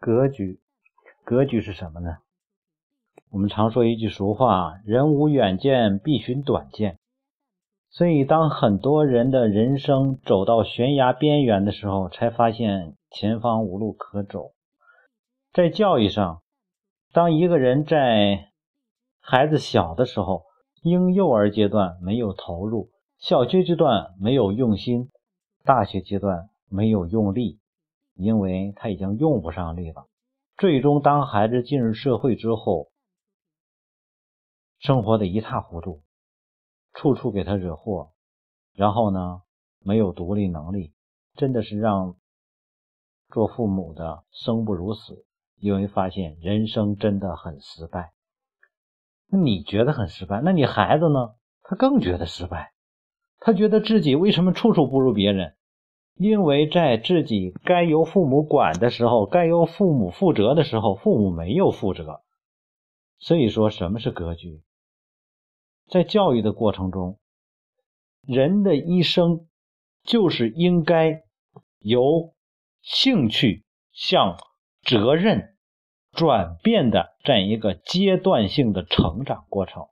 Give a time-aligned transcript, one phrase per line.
[0.00, 0.58] 格局，
[1.24, 2.16] 格局是什么呢？
[3.30, 6.98] 我们常说一句俗话：“人无远见，必寻短见。”
[7.92, 14.52] 所以，当很多人的人生走到悬崖边缘的时候，才发现前方无路可走。
[15.52, 16.40] 在教育上，
[17.12, 18.48] 当一个人在
[19.20, 20.44] 孩子小的时候，
[20.82, 22.88] 婴幼儿阶段没有投入，
[23.18, 25.10] 小学阶段没有用心，
[25.62, 27.59] 大学阶段没有用力，
[28.20, 30.06] 因为他已经用不上力了。
[30.56, 32.90] 最终，当孩子进入社会之后，
[34.78, 36.02] 生活的一塌糊涂。
[36.92, 38.10] 处处给他惹祸，
[38.74, 39.42] 然后呢，
[39.78, 40.92] 没有独立能力，
[41.36, 42.16] 真的是让
[43.28, 45.24] 做父母的生不如死，
[45.60, 48.12] 因为发现人生真的很失败。
[49.28, 51.36] 那你觉得很失败，那你孩子呢？
[51.62, 52.72] 他更觉得失败，
[53.38, 55.54] 他觉得自己为什么处处不如别人？
[56.16, 62.20] 因为在自己该由父母管的时候，该由父母负责的时候，父母没有负责。
[63.18, 64.62] 所以说，什么是格局？
[65.88, 67.18] 在教育的过程中，
[68.22, 69.46] 人的一生
[70.04, 71.22] 就是应该
[71.80, 72.34] 由
[72.82, 74.38] 兴趣向
[74.82, 75.56] 责任
[76.12, 79.86] 转变的这样一个阶段性的成长过程。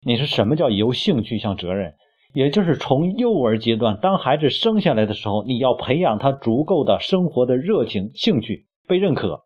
[0.00, 1.96] 你说什么叫由兴趣向责任？
[2.34, 9.44] 也就是从幼儿阶段，当孩子生下来的时候，你要培养他足够的生活的热情、兴趣，被认可。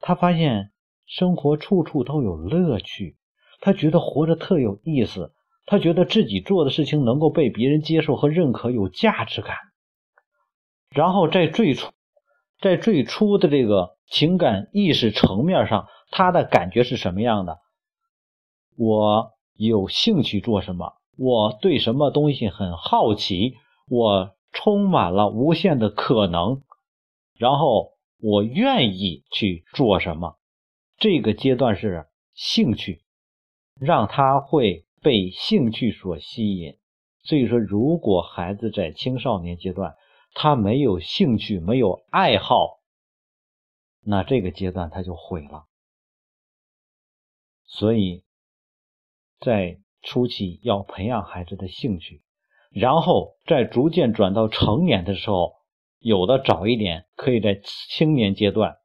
[0.00, 0.72] 他发现
[1.06, 3.16] 生活处处都有乐趣。
[3.60, 5.32] 他觉得活着特有意思，
[5.66, 9.56] 他觉得自己做的事情能够被别人接受和认可，有价值感。
[10.90, 11.92] 然后在最初，
[12.60, 17.58] 在最初的这个情感意识层面上，他的感觉是什么样的？
[18.76, 20.97] 我有兴趣做什么？
[21.18, 23.56] 我对什么东西很好奇？
[23.88, 26.62] 我充满了无限的可能，
[27.34, 30.38] 然后我愿意去做什么？
[30.96, 33.02] 这个阶段是兴趣。
[33.80, 36.76] 让他会被兴趣所吸引，
[37.22, 39.94] 所以说，如果孩子在青少年阶段
[40.34, 42.80] 他没有兴趣、没有爱好，
[44.00, 45.66] 那这个阶段他就毁了。
[47.66, 48.24] 所以，
[49.38, 52.22] 在初期要培养孩子的兴趣，
[52.70, 55.54] 然后再逐渐转到成年的时候，
[55.98, 58.76] 有的早一点，可以在青年阶段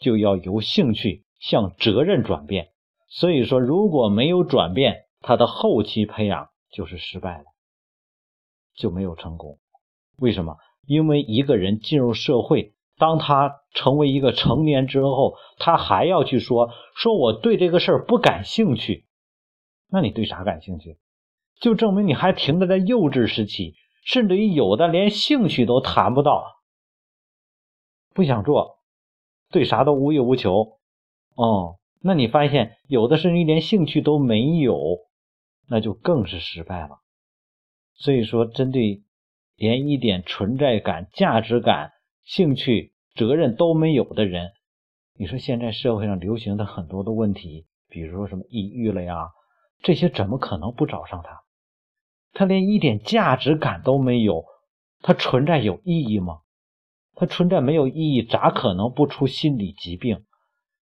[0.00, 2.70] 就要由兴趣向责任转变。
[3.08, 7.44] 所以说，如果没有转变，他的后期培养就是失败了，
[8.74, 9.58] 就没有成功。
[10.18, 10.56] 为什么？
[10.86, 19.06] 因为一个人进入社会，当他成为一个成年之后，他还要去说说我对这个事儿不感兴趣。
[19.94, 20.98] 那你对啥感兴趣？
[21.60, 26.44] 就证明你还停留在幼稚时期，甚至于有的连兴趣都谈不到，
[28.12, 28.80] 不想做，
[29.52, 30.80] 对啥都无欲无求。
[31.36, 31.78] 哦。
[32.06, 34.98] 那你发现有的甚至连兴趣都没有，
[35.68, 36.98] 那就更是失败了。
[37.94, 39.04] 所以说，针对
[39.56, 41.92] 连一点存在感、价值感、
[42.24, 44.50] 兴趣、责任都没有的人，
[45.16, 49.30] 你说现在社会上流行的很多的问题，比如说什么抑郁了呀，
[49.84, 51.44] 这些怎么可能不找上他？
[52.32, 54.46] 他连一点价值感都没有，
[55.02, 56.40] 他存在有意义吗？
[57.14, 60.24] 他存在没有意义，咋可能不出心理疾病？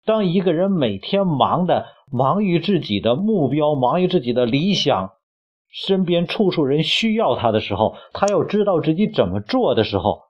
[0.05, 5.13] 当一个人每天忙的忙于自己的目标，忙于自己的理想，
[5.69, 10.23] 身边处处人需要他的时候，他要知道自己怎么做的时候，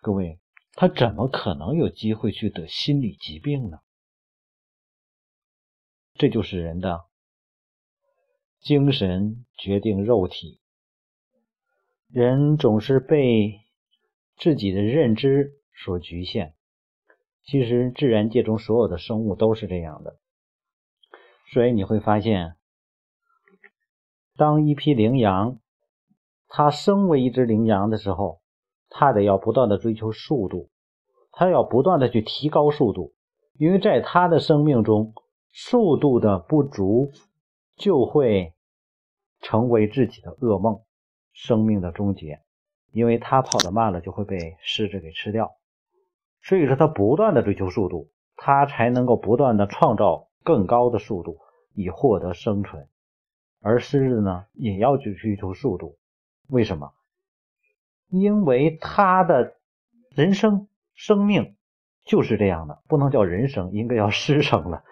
[0.00, 0.40] 各位，
[0.72, 3.78] 他怎么可能有机会去得心理疾病呢？
[6.14, 7.04] 这就是人的
[8.60, 10.60] 精神决定肉体，
[12.08, 13.60] 人总是被
[14.36, 16.54] 自己的认知所局限。
[17.44, 20.18] 其实，自然界中所有的生物都是这样的，
[21.52, 22.56] 所以你会发现，
[24.36, 25.58] 当一批羚羊，
[26.46, 28.42] 它生为一只羚羊的时候，
[28.90, 30.68] 它得要不断的追求速度，
[31.32, 33.14] 它要不断的去提高速度，
[33.54, 35.14] 因为在它的生命中，
[35.50, 37.10] 速度的不足
[37.78, 38.52] 就会
[39.40, 40.82] 成为自己的噩梦，
[41.32, 42.40] 生命的终结，
[42.90, 45.54] 因为他跑得慢了，就会被狮子给吃掉。
[46.42, 51.38] 所以说，他不断的追求速度，他才能够不断的创造更高的速度，
[51.74, 52.88] 以获得生存。
[53.60, 55.98] 而狮子呢，也要去追求速度，
[56.48, 56.92] 为什么？
[58.08, 59.56] 因为他的
[60.10, 61.56] 人生生命
[62.04, 64.84] 就是这样的，不能叫人生，应该叫 师生了，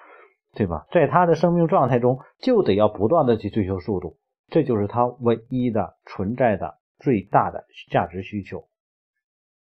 [0.57, 0.89] 对吧？
[0.91, 4.19] 在他的生命状态中，就得要不断的去追求速度，
[4.49, 8.67] 这就是他唯一的存在的最大的价值需求。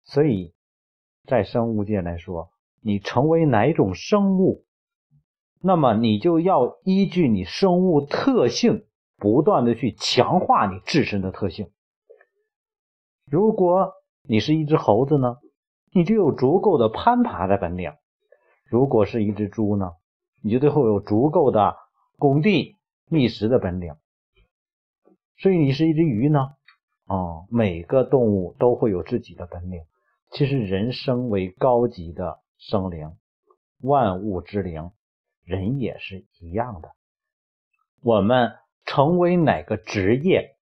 [0.05, 0.53] 所以。
[1.25, 2.51] 在生物界来说，
[2.83, 4.65] 你成为哪一种生物，
[5.61, 8.87] 那么你就要依据你生物特性，
[9.19, 11.71] 不断的去强化你自身的特性。
[13.25, 13.93] 如果
[14.25, 15.37] 你是一只猴子呢，
[15.93, 17.93] 你就有足够的攀爬的本领；
[18.69, 19.93] 如果是一只猪呢，
[20.43, 21.77] 你就得会有足够的
[22.19, 22.77] 拱地
[23.09, 23.95] 觅食的本领。
[25.39, 26.55] 所以你是一只鱼呢？
[27.07, 29.83] 哦，每个动物都会有自己的本领。
[30.31, 33.17] 其实人生为高级的生灵，
[33.81, 34.93] 万物之灵，
[35.45, 36.91] 人也是一样的。
[38.03, 38.53] 我们
[38.85, 40.57] 成为哪个职业，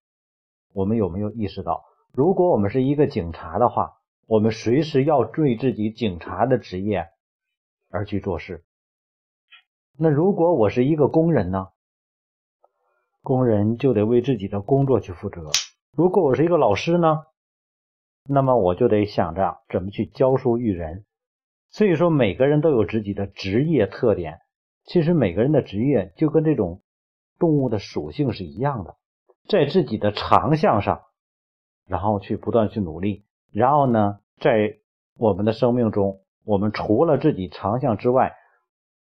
[0.72, 1.84] 我们有没有意识到？
[2.12, 7.08] 如果我们是一个警察的话，我们随时要对自己警察的职业
[7.90, 8.64] 而去做事。
[10.02, 11.68] 那如果我是一个工人呢？
[13.22, 15.50] 工人就得为自己的工作去负责。
[15.94, 17.26] 如果我是一个老师呢？
[18.26, 21.04] 那么我就得想着怎么去教书育人。
[21.68, 24.38] 所以说，每个人都有自己的职业特点。
[24.86, 26.80] 其实每个人的职业就跟这种
[27.38, 28.96] 动物的属性是一样的，
[29.50, 31.02] 在自己的长项上，
[31.84, 33.26] 然后去不断去努力。
[33.52, 34.78] 然后呢，在
[35.18, 38.34] 我们的生命中，我们除了自己长项之外，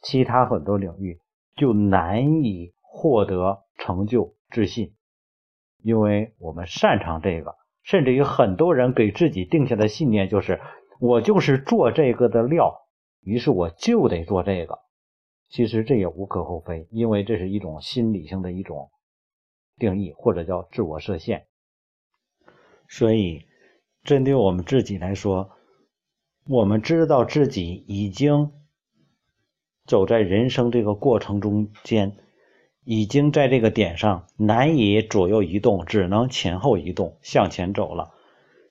[0.04, 1.20] 其他很多领域
[1.56, 4.94] 就难以获得成就、自信，
[5.82, 7.56] 因为我们擅长这个。
[7.82, 10.62] 甚至于很多人给自己定下的信念就是：
[11.02, 12.88] 我就是做这个的料，
[13.22, 14.80] 于是我就得做这个。
[15.50, 18.90] 其实这也无可厚非，因为这是一种心理性的一种
[19.78, 21.48] 定义，或者叫自我设限。
[22.88, 23.46] 所以，
[24.04, 25.52] 针对我们自己来说，
[26.48, 28.52] 我们知道自己已经
[29.86, 32.14] 走在人生这个过程中间。
[32.86, 38.12] 已经在这个点上难以左右移动，只能前后移动向前走了。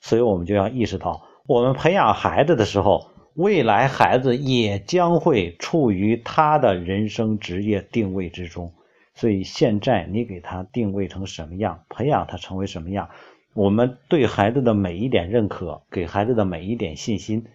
[0.02, 8.74] 所以，我们就要意识到，我们培养孩子的时候，未来孩子也将会处于他的人生职业定位之中。
[9.14, 13.08] 所以，现在你给他定位成什么样，培养他成为什么样，
[13.54, 17.46] 我们对孩子的每一点认可，给孩子的每一点信心，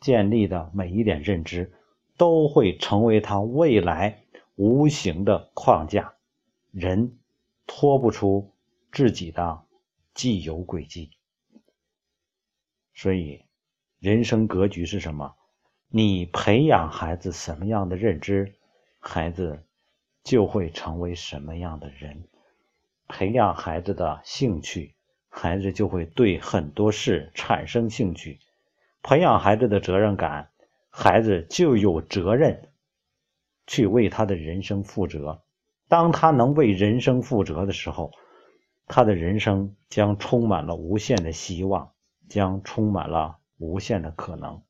[0.00, 1.70] 建立的每一点认知，
[2.18, 4.22] 都会成为他未来。
[4.56, 6.14] 无形的框架，
[6.72, 7.16] 人
[7.64, 8.52] 脱不出
[8.90, 9.62] 自己的
[10.14, 11.12] 既有轨迹。
[12.92, 13.44] 所以，
[14.00, 15.36] 人生格局是什么？
[15.86, 18.52] 你培养孩子什么样的认知，
[18.98, 19.62] 孩子
[20.24, 22.24] 就会成为什么样的人。
[23.06, 24.96] 培养孩子的兴趣，
[25.28, 28.40] 孩子就会对很多事产生兴趣。
[29.04, 30.50] 培养孩子的责任感，
[30.88, 32.68] 孩子就有责任。
[33.70, 35.42] 去为他的人生负责。
[35.88, 38.12] 当他能为人生负责的时候，
[38.86, 41.92] 他的人生将充满了无限的希望，
[42.30, 44.62] 将充满了无限的可能。